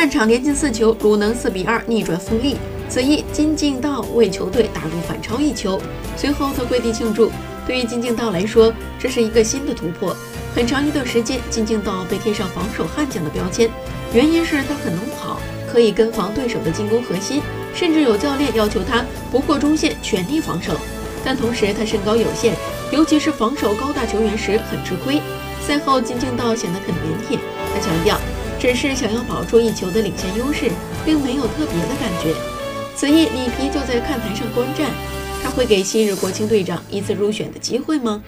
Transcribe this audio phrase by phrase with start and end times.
[0.00, 2.56] 半场连进四球，鲁能四比二逆转富力。
[2.88, 5.78] 此役金敬道为球队打入反超一球，
[6.16, 7.30] 随后他跪地庆祝。
[7.66, 10.16] 对于金敬道来说，这是一个新的突破。
[10.54, 13.68] 很长一段时间，金敬道被贴上防守悍将的标签，
[14.14, 15.38] 原因是他很能跑，
[15.70, 17.42] 可以跟防对手的进攻核心，
[17.74, 20.72] 甚至有教练要求他不过中线全力防守。
[21.22, 22.54] 但同时他身高有限，
[22.90, 25.20] 尤其是防守高大球员时很吃亏。
[25.60, 27.38] 赛后金敬道显得很腼腆，
[27.74, 28.18] 他强调，
[28.60, 30.70] 只是想要保住一球的领先优势，
[31.02, 32.34] 并没有特别的感觉。
[32.94, 34.90] 此役里皮就在看台上观战，
[35.42, 38.22] 他会给昔日国青队长一次入选的机会吗？